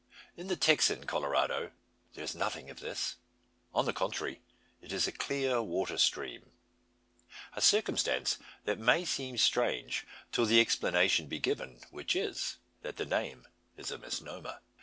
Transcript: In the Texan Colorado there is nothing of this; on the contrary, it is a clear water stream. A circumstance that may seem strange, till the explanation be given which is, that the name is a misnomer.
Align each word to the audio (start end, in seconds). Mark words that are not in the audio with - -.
In 0.35 0.47
the 0.47 0.55
Texan 0.55 1.05
Colorado 1.05 1.73
there 2.15 2.23
is 2.23 2.33
nothing 2.33 2.71
of 2.71 2.79
this; 2.79 3.17
on 3.71 3.85
the 3.85 3.93
contrary, 3.93 4.41
it 4.81 4.91
is 4.91 5.05
a 5.07 5.11
clear 5.11 5.61
water 5.61 5.99
stream. 5.99 6.49
A 7.53 7.61
circumstance 7.61 8.39
that 8.65 8.79
may 8.79 9.05
seem 9.05 9.37
strange, 9.37 10.07
till 10.31 10.47
the 10.47 10.59
explanation 10.59 11.27
be 11.27 11.37
given 11.37 11.81
which 11.91 12.15
is, 12.15 12.57
that 12.81 12.97
the 12.97 13.05
name 13.05 13.47
is 13.77 13.91
a 13.91 13.99
misnomer. 13.99 14.61